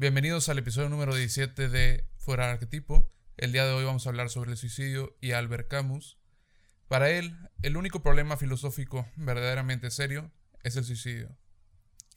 [0.00, 3.12] Bienvenidos al episodio número 17 de Fuera del Arquetipo.
[3.36, 6.16] El día de hoy vamos a hablar sobre el suicidio y Albert Camus.
[6.88, 10.32] Para él, el único problema filosófico verdaderamente serio
[10.62, 11.36] es el suicidio.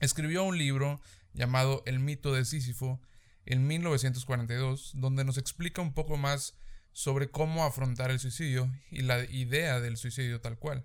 [0.00, 1.00] Escribió un libro
[1.34, 3.00] llamado El mito de Sísifo
[3.46, 6.56] en 1942, donde nos explica un poco más
[6.90, 10.84] sobre cómo afrontar el suicidio y la idea del suicidio tal cual,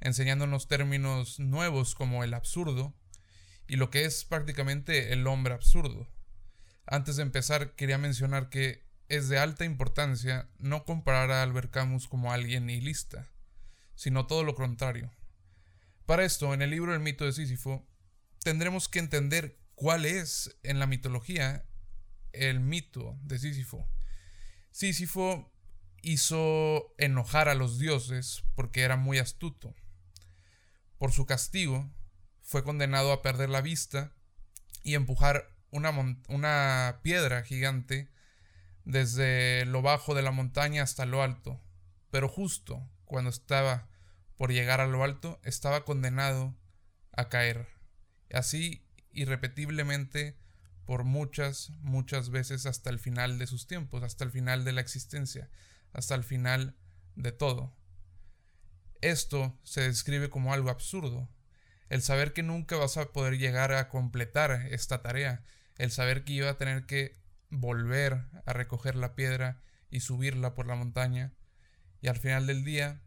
[0.00, 2.94] enseñándonos términos nuevos como el absurdo,
[3.66, 6.08] y lo que es prácticamente el hombre absurdo.
[6.86, 12.08] Antes de empezar, quería mencionar que es de alta importancia no comparar a Albert Camus
[12.08, 13.30] como alguien nihilista,
[13.94, 15.10] sino todo lo contrario.
[16.06, 17.86] Para esto, en el libro El mito de Sísifo,
[18.42, 21.64] tendremos que entender cuál es en la mitología
[22.32, 23.88] el mito de Sísifo.
[24.70, 25.50] Sísifo
[26.02, 29.74] hizo enojar a los dioses porque era muy astuto.
[30.98, 31.90] Por su castigo,
[32.42, 34.12] fue condenado a perder la vista
[34.82, 38.08] y empujar una, piedra gigante
[38.84, 41.60] desde lo bajo de la montaña hasta lo alto.
[42.10, 43.88] Pero justo cuando estaba
[44.36, 46.54] por llegar a lo alto, estaba condenado
[47.12, 47.68] a caer.
[48.32, 50.36] Así irrepetiblemente
[50.86, 54.80] por muchas, muchas veces hasta el final de sus tiempos, hasta el final de la
[54.80, 55.50] existencia,
[55.92, 56.76] hasta el final
[57.16, 57.74] de todo.
[59.00, 61.28] Esto se describe como algo absurdo,
[61.88, 65.44] el saber que nunca vas a poder llegar a completar esta tarea,
[65.76, 67.16] el saber que iba a tener que
[67.50, 71.32] volver a recoger la piedra y subirla por la montaña,
[72.00, 73.00] y al final del día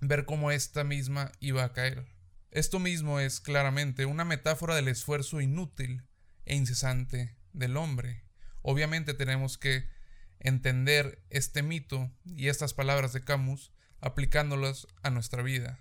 [0.00, 2.06] ver cómo esta misma iba a caer.
[2.50, 6.04] Esto mismo es claramente una metáfora del esfuerzo inútil
[6.44, 8.24] e incesante del hombre.
[8.62, 9.88] Obviamente tenemos que
[10.40, 15.80] entender este mito y estas palabras de Camus aplicándolas a nuestra vida,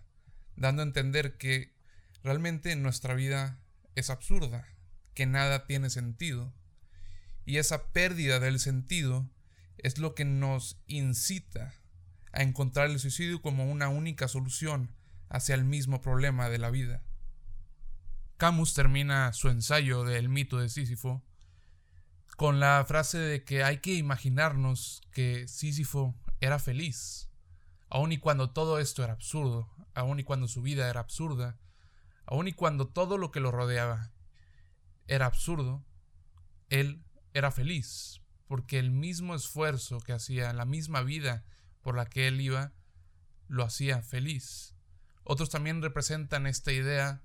[0.56, 1.74] dando a entender que
[2.24, 3.60] Realmente nuestra vida
[3.96, 4.66] es absurda,
[5.14, 6.54] que nada tiene sentido.
[7.46, 9.30] Y esa pérdida del sentido
[9.78, 11.74] es lo que nos incita
[12.32, 14.90] a encontrar el suicidio como una única solución
[15.30, 17.04] hacia el mismo problema de la vida.
[18.38, 21.24] Camus termina su ensayo del mito de Sísifo
[22.38, 27.30] con la frase de que hay que imaginarnos que Sísifo era feliz,
[27.90, 31.58] aun y cuando todo esto era absurdo, aun y cuando su vida era absurda,
[32.26, 34.12] Aun y cuando todo lo que lo rodeaba
[35.08, 35.86] era absurdo,
[36.70, 37.04] él
[37.34, 41.46] era feliz, porque el mismo esfuerzo que hacía, la misma vida
[41.82, 42.74] por la que él iba,
[43.48, 44.76] lo hacía feliz.
[45.24, 47.24] Otros también representan esta idea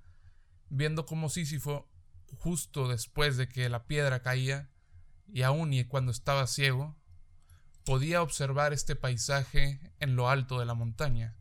[0.68, 1.90] viendo cómo Sísifo,
[2.38, 4.70] justo después de que la piedra caía,
[5.26, 6.96] y aún y cuando estaba ciego,
[7.84, 11.38] podía observar este paisaje en lo alto de la montaña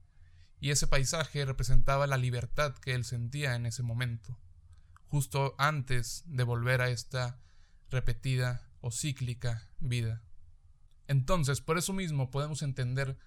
[0.59, 4.40] y ese paisaje representaba la libertad que él sentía en ese momento,
[5.07, 7.40] justo antes de volver a esta
[7.90, 10.22] repetida o cíclica vida.
[11.07, 13.18] Entonces, por eso mismo podemos entender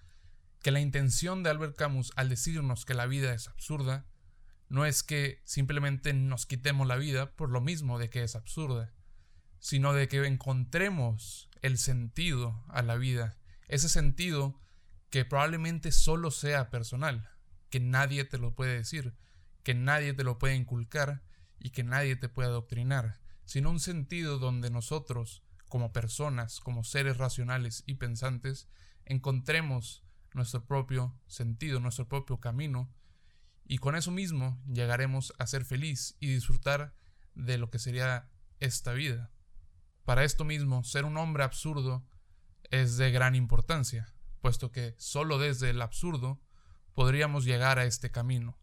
[0.61, 4.05] que la intención de Albert Camus al decirnos que la vida es absurda
[4.69, 8.93] no es que simplemente nos quitemos la vida por lo mismo de que es absurda,
[9.59, 13.37] sino de que encontremos el sentido a la vida,
[13.67, 14.61] ese sentido
[15.09, 17.29] que probablemente solo sea personal,
[17.69, 19.13] que nadie te lo puede decir,
[19.63, 21.21] que nadie te lo puede inculcar
[21.61, 27.17] y que nadie te puede adoctrinar, sino un sentido donde nosotros, como personas, como seres
[27.17, 28.67] racionales y pensantes,
[29.05, 32.91] encontremos nuestro propio sentido, nuestro propio camino,
[33.65, 36.95] y con eso mismo llegaremos a ser feliz y disfrutar
[37.35, 38.29] de lo que sería
[38.59, 39.31] esta vida.
[40.03, 42.05] Para esto mismo, ser un hombre absurdo
[42.71, 46.41] es de gran importancia, puesto que sólo desde el absurdo
[46.95, 48.57] podríamos llegar a este camino,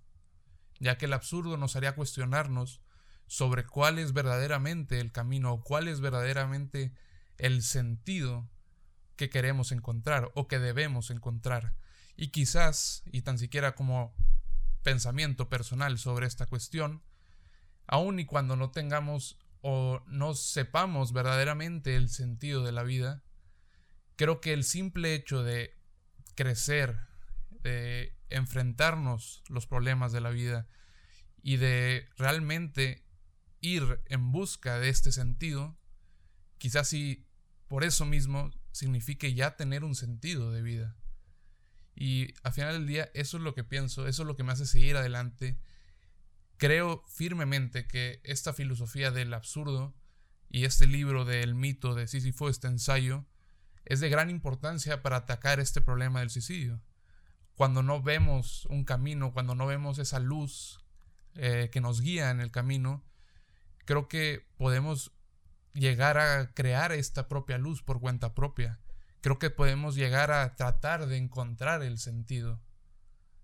[0.80, 2.82] ya que el absurdo nos haría cuestionarnos
[3.28, 6.92] sobre cuál es verdaderamente el camino o cuál es verdaderamente
[7.36, 8.48] el sentido
[9.16, 11.74] que queremos encontrar o que debemos encontrar.
[12.16, 14.14] Y quizás, y tan siquiera como
[14.82, 17.02] pensamiento personal sobre esta cuestión,
[17.86, 23.22] aun y cuando no tengamos o no sepamos verdaderamente el sentido de la vida,
[24.16, 25.76] creo que el simple hecho de
[26.34, 26.96] crecer,
[27.50, 30.66] de enfrentarnos los problemas de la vida
[31.42, 33.07] y de realmente
[33.60, 35.78] ir en busca de este sentido,
[36.58, 37.26] quizás si
[37.66, 40.96] por eso mismo signifique ya tener un sentido de vida.
[41.94, 44.52] Y al final del día eso es lo que pienso, eso es lo que me
[44.52, 45.60] hace seguir adelante.
[46.56, 49.94] Creo firmemente que esta filosofía del absurdo
[50.48, 53.26] y este libro del mito de Sísifo, este ensayo,
[53.84, 56.80] es de gran importancia para atacar este problema del suicidio.
[57.54, 60.84] Cuando no vemos un camino, cuando no vemos esa luz
[61.34, 63.04] eh, que nos guía en el camino,
[63.88, 65.12] creo que podemos
[65.72, 68.80] llegar a crear esta propia luz por cuenta propia.
[69.22, 72.60] Creo que podemos llegar a tratar de encontrar el sentido.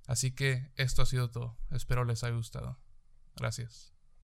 [0.07, 1.57] Así que esto ha sido todo.
[1.71, 2.79] Espero les haya gustado.
[3.37, 3.94] Gracias.